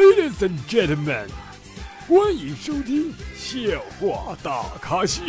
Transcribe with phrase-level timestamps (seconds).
[0.00, 1.26] Ladies and gentlemen，
[2.08, 3.60] 欢迎收听笑
[4.00, 5.20] 话大咖秀。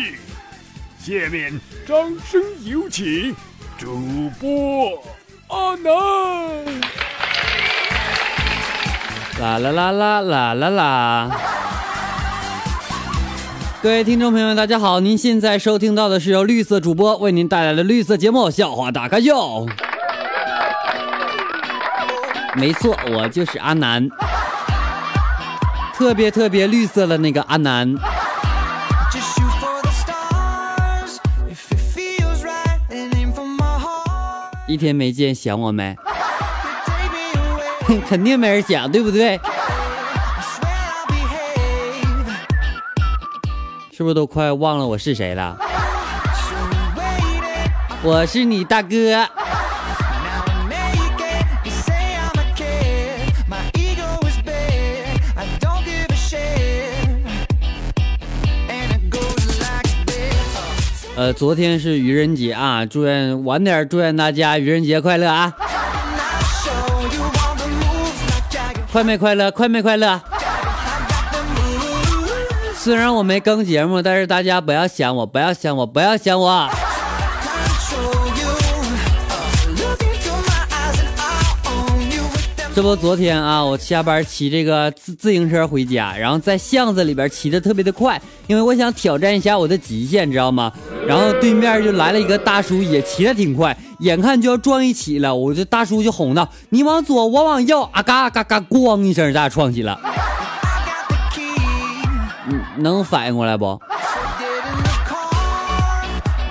[0.97, 3.36] 下面掌声有请
[3.78, 3.99] 主
[4.39, 5.04] 播
[5.49, 5.92] 阿南。
[9.41, 11.31] 啦啦啦啦啦啦啦！
[13.84, 15.02] 各位听众朋友们，大家好！
[15.02, 19.35] 您现在收听到的是由绿色主播为您带来的绿色节目《笑话大咖秀》。
[22.55, 24.09] 没错，我就是阿南，
[25.94, 27.95] 特别特别绿色的那个阿南。
[34.68, 35.96] 一天没见，想我没？
[38.08, 39.40] 肯定没人想，对不对？
[43.91, 45.58] 是不是都快忘了我是谁了？
[48.02, 49.27] 我是你大哥。
[61.15, 65.53] 呃，昨天是愚人节啊，祝愿晚点祝愿大家愚人节快乐啊！
[68.91, 69.51] 快没快乐？
[69.51, 70.22] 快没快乐？
[72.75, 76.69] 虽然我没更节目，但是大家不要想我，不要想我，不要想我。
[82.81, 90.74] 这不，昨天啊，我下班骑这个自自行车回家，然后在巷子里边骑的特别的快，因为我想挑战一下我的极限，知道吗？
[91.06, 93.78] 然后对面就来了一个大叔，也骑的挺快。
[94.00, 100.00] 眼看就要撞一起了，我这大叔就哄道：“你往左，我往右，啊嘎嘎嘎，咣一声，咱俩撞起了。”
[102.79, 103.79] 能反应过来不？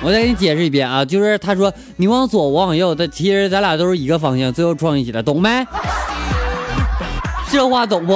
[0.03, 5.67] 我再给你解释一遍啊，就是他说你往左，我往右，但其实咱俩都是一个方向，最后撞一起了，懂没？
[7.51, 8.15] 这话懂不？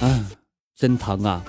[0.00, 0.26] 嗯，
[0.74, 1.42] 真疼啊！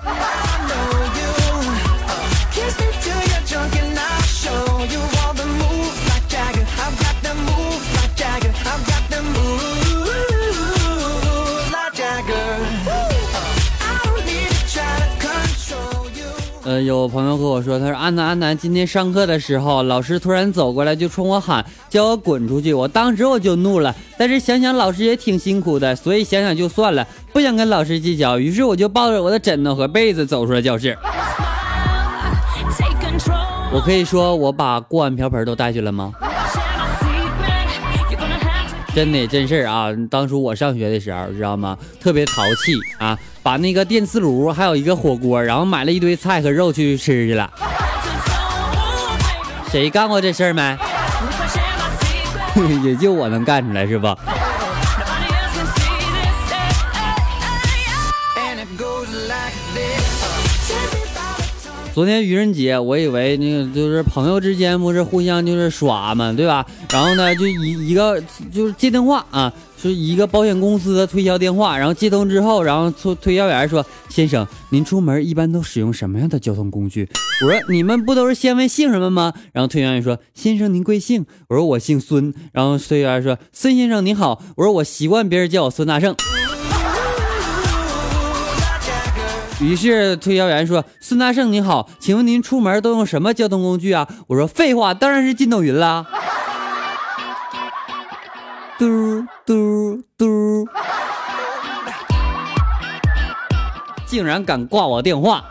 [16.69, 22.71] 呃，有朋友跟我说，他说安南安南，今天上课的时候，老师突然走过来就冲我喊，叫我滚出去。
[22.71, 28.37] 我当时我就怒了，但是想想老师也挺辛苦的，所以想想就算了，不想跟老师计较。
[28.37, 30.95] 于是我就抱着我的枕头和被子走出了教室。
[33.73, 36.13] 我可以说我把锅碗瓢盆都带去了吗？
[38.93, 39.89] 真的真事儿啊！
[40.09, 41.77] 当初我上学的时候，知道吗？
[42.01, 47.49] 特别淘气啊，把那个电磁炉还有一个火锅，然后买了一堆菜和肉去吃去了。
[49.71, 50.77] 谁干过这事儿没？
[52.83, 54.17] 也就我能干出来是吧？
[61.99, 66.65] 昨天愚人节，我以为那个就是朋友之间不是互相就是耍嘛，对吧？
[66.93, 68.23] 然后呢，就一一个
[68.53, 71.77] 就是接电话啊，是一个保险公司的推销电话。
[71.77, 77.09] 然后接通之后，然后推推销员说：“先生，您出门一般都使用什么样的交通工具？”
[77.43, 86.15] 我说：“你们不都是先问姓什么吗？”然后推销员说：“先生您贵姓？”我说：“我姓孙。”然后推销员说：“孙先生您好。”我说：“我习惯别人叫我孙大圣。”
[89.61, 96.05] 于是推销员说：“孙大圣您好，请问您出门都用什么交通工具啊？”我说：“废话，当然是筋斗云啦。”
[98.79, 100.65] 嘟嘟嘟，
[104.05, 105.43] 竟然敢挂我电话，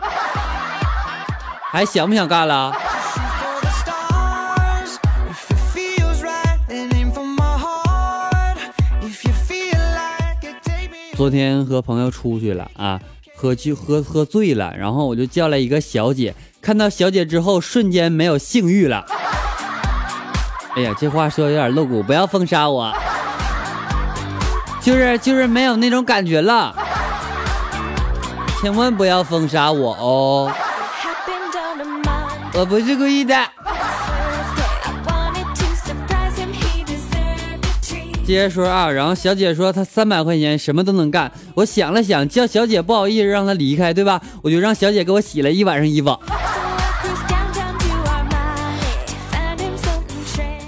[1.71, 2.73] 还想不想干了？
[11.15, 12.99] 昨天和朋友出去了啊。
[13.41, 19.05] 喝去喝喝醉了，然后我就叫来一个小姐，看到小姐之后，瞬间没有性欲了。
[20.75, 22.93] 哎呀，这话说有点露骨，不要封杀我，
[24.83, 26.75] 就是就是没有那种感觉了，
[28.61, 30.51] 千万不要封杀我哦，
[32.55, 33.33] 我不是故意的。
[38.29, 41.31] 接着说啊，然后小姐说她三百块钱什么都能干。
[41.55, 44.21] 我想了想，叫小姐不好意思让她离开，对吧？
[44.43, 46.15] 我就让小姐给我洗了一晚上衣服。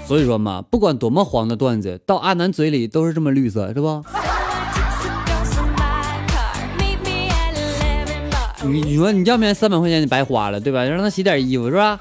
[0.08, 4.02] 所以说嘛，不管多么黄的段子，到阿南嘴里都是这么绿色，是不？
[8.64, 10.82] 你你说你要不然三百块钱你白花了，对吧？
[10.82, 12.00] 让他洗点衣服是吧？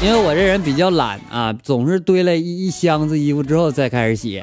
[0.00, 4.42] 因为我这人比较懒啊，总是堆了一一箱子衣服之后再开始洗。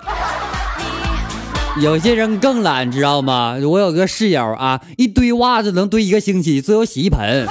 [1.82, 3.56] 有些人更懒，知道吗？
[3.64, 7.48] 我有个室友啊，一堆袜子能堆一个星期，最后洗衣盆。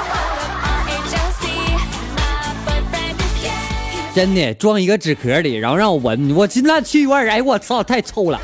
[4.15, 8.39] 真的装一个纸壳里，然后让我闻，我进那去味，哎，我操，太臭了。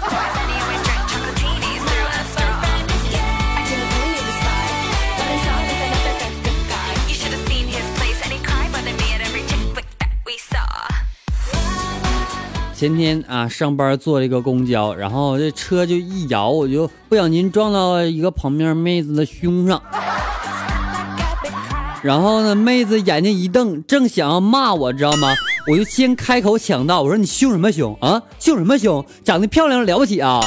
[12.81, 19.82] 前天啊，上班坐一个公交，然后这车就一摇，我就不小心撞到一个旁边妹子的胸上。
[22.03, 25.35] 然后呢，妹子眼睛一瞪，正想要骂我，知道吗？
[25.71, 28.23] 我就先开口抢道，我说你凶什么凶啊？
[28.38, 29.05] 凶什么凶？
[29.23, 30.41] 长得漂亮了不起啊？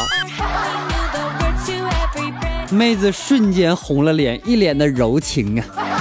[2.74, 5.93] 妹子瞬间红了脸，一脸的柔情啊。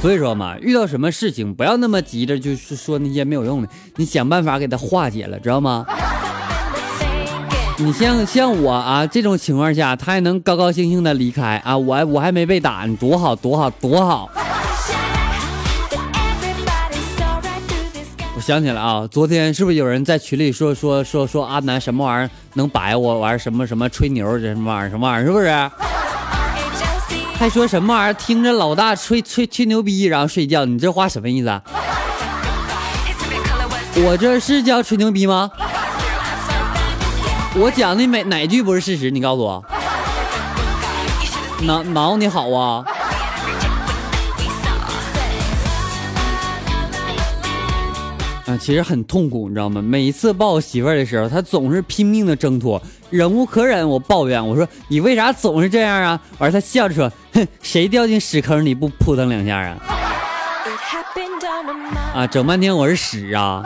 [0.00, 5.84] 所以说嘛，遇到什么事情不要那么急着，就是说那些没有用的，你想办法给他化解了，知道吗？
[7.76, 14.30] 你像像我啊这种情况下，他还能高高兴兴的离开啊，我我还没被打，你多好多好多好。
[18.36, 25.46] 我想起来啊，昨天是不是有人在群里说说说说阿南什么玩意儿能白我玩什么什么吹牛这什么玩意儿什么玩意儿是不是？
[27.40, 28.12] 还说什么玩意儿？
[28.12, 31.48] 听着老大吹吹吹牛逼，然后睡觉，你这话什么意思？
[31.48, 31.62] 啊？
[33.96, 35.50] 我这是叫吹牛逼吗？
[37.54, 39.10] 我讲的每哪句不是事实？
[39.10, 39.64] 你告诉我，
[41.62, 42.84] 挠挠你好啊？
[48.50, 49.80] 啊，其实很痛苦，你知道吗？
[49.80, 59.76] 每一次抱我媳妇儿的时候，她总是拼命的挣脱，忍无可忍，我抱怨我说：“你为啥总是这样啊？”完，她笑着说：“哼，谁掉进屎坑里不扑腾两下啊？”
[62.12, 63.62] 啊，整半天我是屎啊！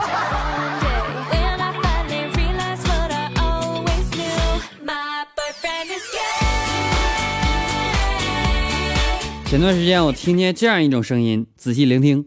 [9.47, 12.23] 前段时间我听见这样一种声音，仔细聆听。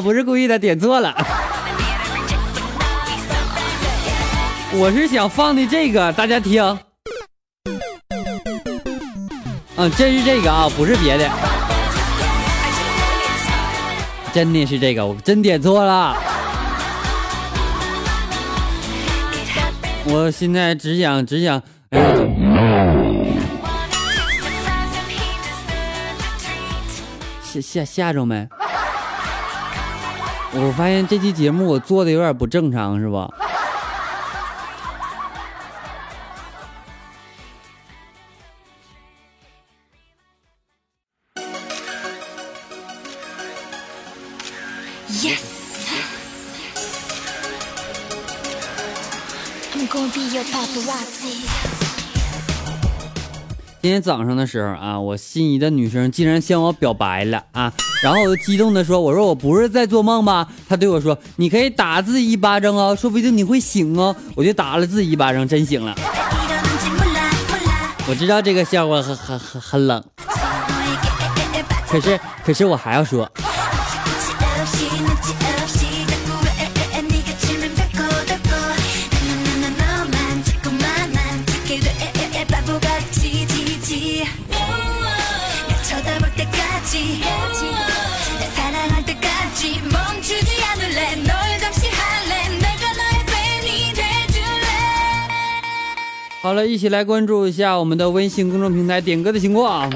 [0.00, 1.14] 不是故意的，点错了。
[4.72, 6.78] 我是想放的这个，大家听。
[9.76, 11.30] 嗯，真是这个啊，不是别的，
[14.32, 16.16] 真的是这个，我真点错了。
[20.04, 21.62] 我现在只想，只想，
[27.42, 28.48] 吓吓吓着没？
[30.52, 33.30] 我发现这期节目我做的有点不正常，是吧
[45.08, 45.40] ？Yes。
[53.82, 57.72] 今天早上的时候啊，我心仪的女生竟然向我表白了啊！
[58.02, 65.94] 然后我就激动的说：“我说我不是在做梦吧？”她对我说：“你可以打自己一巴掌哦，说不定你会醒哦。”我就打了自己一巴掌，真醒了。
[68.06, 70.04] 我知道这个笑话很很很很冷，
[71.88, 73.26] 可是可是我还要说。
[96.50, 99.88] 好了，一起来关注一下我们的微信公众平台点歌的情况。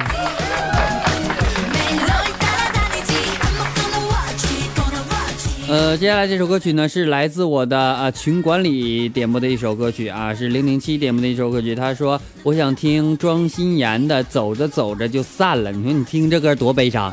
[5.67, 11.75] 呃，接下来这首歌曲呢是来自我的啊群管理点播的一首歌曲啊，是零零七点播的一首歌曲。
[11.75, 17.13] 他说我想听庄心妍的《走着走着就散了》，你说你听这歌多悲伤。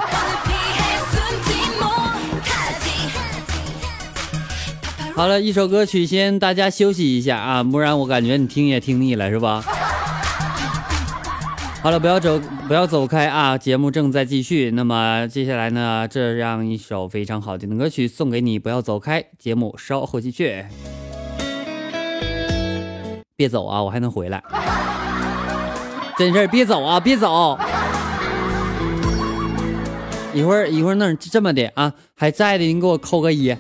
[5.14, 9.64] 好了一首歌曲，先大家休息一下啊，不然我感觉你听也听腻了，是吧？
[11.84, 13.58] 好了，不要走，不要走开啊！
[13.58, 14.70] 节目正在继续。
[14.72, 19.24] 那么接下来呢，这样一首非常好听的歌曲送给你，不要走开。
[19.40, 20.64] 节目稍后继续。
[23.36, 24.44] 别走啊，我还能回来。
[26.18, 27.58] 真事儿别走啊，别走。
[30.34, 33.56] 一会儿一会儿那这么的啊，还在的，你给我扣个一。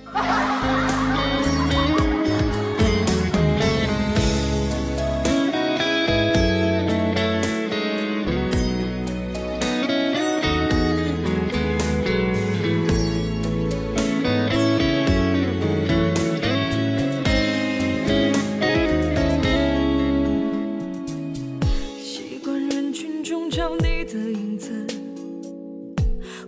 [24.12, 24.70] 的影子，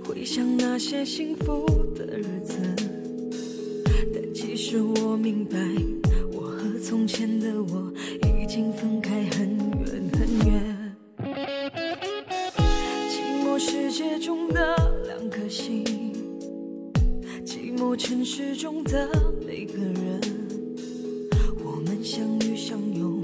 [0.03, 1.65] 回想那些幸福
[1.96, 2.58] 的日子。
[4.13, 5.58] 但其实我明白，
[6.34, 7.93] 我和从前的我
[8.27, 10.96] 已经分开很远很远。
[13.10, 14.75] 寂寞世界中的
[15.08, 15.86] 两颗心，
[17.46, 19.10] 寂寞城市中的
[19.48, 20.20] 每个人，
[21.63, 23.22] 我们相遇相拥，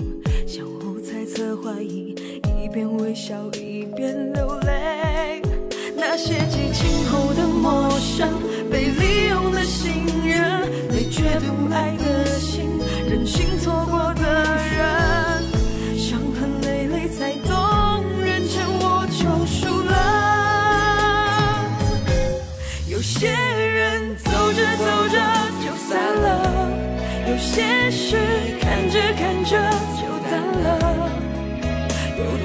[0.47, 2.15] 相互猜测怀疑，
[2.61, 5.41] 一边微笑一边流泪。
[5.95, 6.98] 那些激情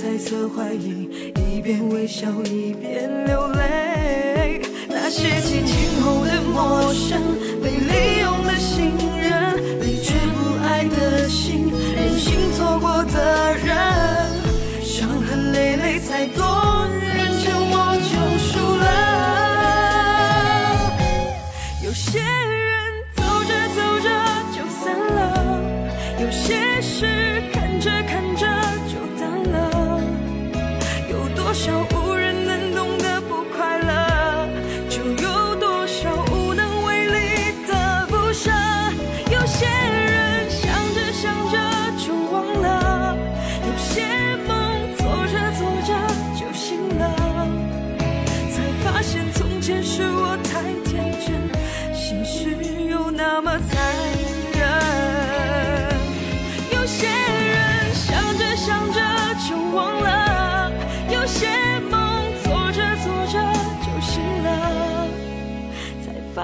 [0.00, 4.62] 猜测怀疑，一边微笑一边流泪。
[4.88, 7.20] 那些激情后的陌生，
[7.60, 13.74] 被利用的信任，被绝不爱的心，任性错过的人，
[14.84, 16.46] 伤痕累累才懂，
[31.66, 31.97] 有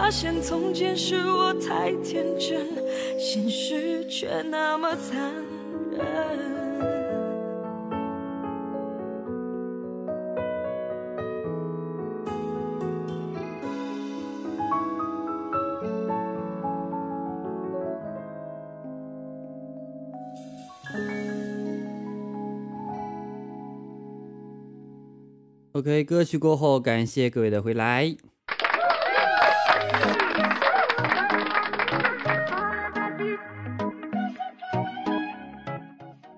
[0.04, 2.68] 发现从前是我太天真，
[3.18, 5.32] 现实却那么残
[5.90, 6.04] 忍。
[25.72, 28.14] OK，歌曲过后，感谢各位的回来。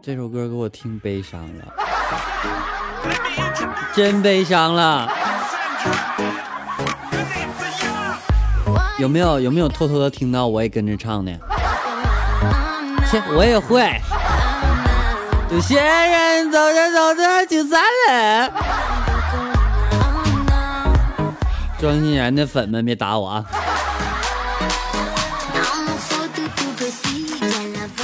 [0.07, 1.65] 这首歌给我听悲伤了，
[3.93, 5.09] 真悲伤了。
[8.99, 11.33] 有没有有没有偷偷的听到我也跟着唱的？
[13.11, 14.01] 切，我也会。
[15.51, 18.53] 有些人走着走着就散了。
[21.81, 23.45] 庄心妍的粉们别打我啊！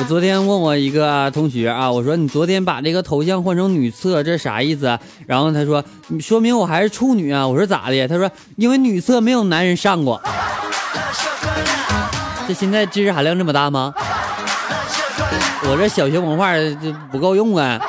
[0.02, 4.98] 我昨天问我一个同学啊，我说你昨天把这个头像换成女厕，这啥意思？
[5.28, 5.84] 然后他说，
[6.18, 7.46] 说明我还是处女啊。
[7.46, 8.08] 我说咋的？
[8.08, 10.20] 他说因为女厕没有男人上过。
[12.48, 13.94] 这现在知识含量这么大吗？
[15.70, 17.80] 我这小学文化这不够用啊！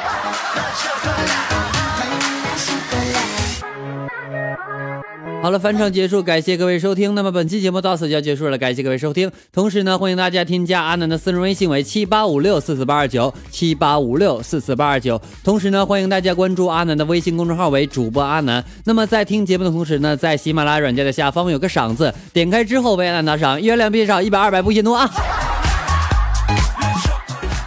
[5.43, 7.13] 好了，返场结束，感谢各位收听。
[7.15, 9.29] 那么本期节目到此就要结束了，感谢各位收听。
[9.51, 15.21] 同时呢，欢迎大家添加阿南的私人微信为七八五六四四八二九七八五六四四八二九。
[15.43, 18.63] 同时呢，欢迎大家关注阿南的微信公众号为主播阿南。
[18.85, 25.11] 那么在听节目的同时呢，在喜马拉雅软件的下方有个赏字，点开之后为阿南打赏，月亮币少，一百二百不嫌多啊！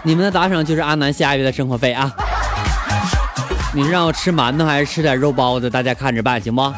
[0.03, 2.11] 你们的打赏就是阿南下个月的生活费啊！
[3.75, 5.69] 你是让我吃馒头还是吃点肉包子？
[5.69, 6.73] 大家看着办，行不？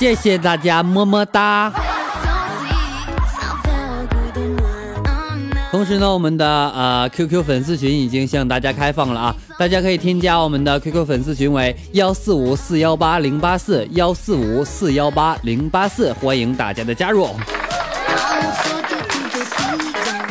[0.00, 1.70] 谢谢大家，么么哒！
[5.70, 17.28] 同时呢，我们的呃 QQ 粉丝群已经向大家开放了啊，大家可以添加我们的 QQ 粉丝群为幺四五四幺八零八四幺四五四幺八零八四，欢迎大家的加入。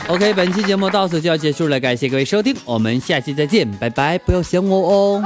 [0.07, 5.23] OK，本期节目到此就要结束了，感谢各位收听，我们下期再见，拜拜，不要想我哦，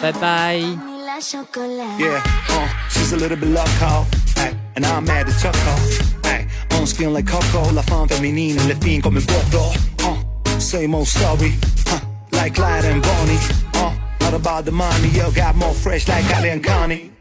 [0.00, 0.91] 拜拜。
[1.24, 4.06] Yeah, uh, she's a little bit loco,
[4.38, 6.28] ay, and I'm mad at Choco.
[6.28, 9.72] Ay, on skin like Coco, la femme féminine, le fin un Bordeaux.
[10.00, 11.54] Uh, same old story,
[11.92, 12.00] uh,
[12.32, 13.38] like Clyde and Bonnie.
[13.74, 17.12] Uh, not about the money, yo, got more fresh like Ali and Connie.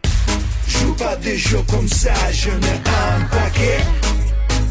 [0.65, 3.83] Joue pas des jeux comme ça, je n'ai un paquet,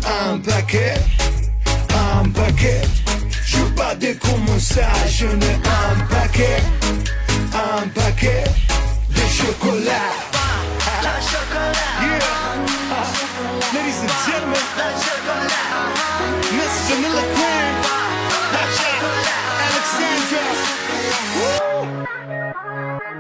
[0.07, 0.95] un paquet,
[1.95, 2.83] un paquet.
[3.47, 6.61] Joue pas des comme ça, je n'ai un paquet,
[7.55, 8.45] un paquet
[9.41, 10.29] de chocolat.
[12.01, 12.21] Yeah.
[12.91, 13.07] Uh,
[13.75, 14.65] ladies and gentlemen,
[16.57, 17.75] Miss Vanilla Queen,
[19.67, 20.43] Alexandra.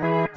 [0.07, 0.30] Woo!